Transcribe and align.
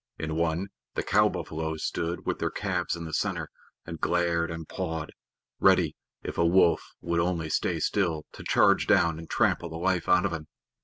In 0.17 0.35
one, 0.35 0.69
the 0.95 1.03
cow 1.03 1.29
buffaloes 1.29 1.83
stood 1.85 2.25
with 2.25 2.39
their 2.39 2.49
calves 2.49 2.95
in 2.95 3.05
the 3.05 3.13
center, 3.13 3.51
and 3.85 3.99
glared 4.01 4.49
and 4.49 4.67
pawed, 4.67 5.11
ready, 5.59 5.95
if 6.23 6.39
a 6.39 6.43
wolf 6.43 6.81
would 7.01 7.19
only 7.19 7.51
stay 7.51 7.79
still, 7.79 8.25
to 8.31 8.43
charge 8.43 8.87
down 8.87 9.19
and 9.19 9.29
trample 9.29 9.69
the 9.69 9.75
life 9.77 10.09
out 10.09 10.25
of 10.25 10.33
him. 10.33 10.47